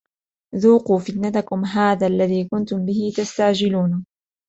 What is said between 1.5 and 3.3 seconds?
هذا الذي كنتم به